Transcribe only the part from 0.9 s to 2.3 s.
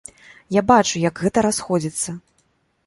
як гэта расходзіцца.